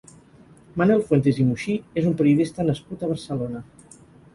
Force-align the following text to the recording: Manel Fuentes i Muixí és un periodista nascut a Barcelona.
Manel 0.83 1.03
Fuentes 1.11 1.43
i 1.45 1.47
Muixí 1.51 1.77
és 2.03 2.11
un 2.13 2.19
periodista 2.23 2.69
nascut 2.71 3.05
a 3.09 3.15
Barcelona. 3.17 3.69